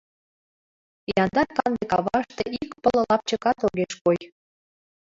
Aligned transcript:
Яндар 1.23 1.47
канде 1.57 1.83
каваште 1.91 2.43
ик 2.63 2.71
пыл 2.81 2.97
лапчыкат 3.09 3.57
огеш 3.67 3.91
кой. 4.03 4.19